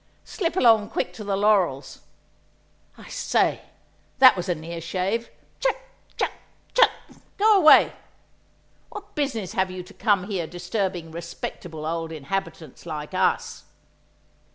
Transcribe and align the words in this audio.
Slip 0.25 0.55
along 0.55 0.89
quick 0.89 1.13
to 1.13 1.23
the 1.23 1.37
laurels. 1.37 2.01
I 2.97 3.07
say, 3.07 3.61
that 4.17 4.35
was 4.35 4.49
a 4.49 4.55
near 4.55 4.81
shave! 4.81 5.29
Chut! 5.59 5.77
chut! 6.17 6.31
chut! 6.73 6.89
Go 7.37 7.55
away! 7.59 7.93
What 8.89 9.13
business 9.13 9.53
have 9.53 9.69
you 9.69 9.83
to 9.83 9.93
come 9.93 10.23
here 10.27 10.47
disturbing 10.47 11.11
respectable 11.11 11.85
old 11.85 12.11
inhabitants 12.11 12.87
like 12.87 13.13
us?" 13.13 13.65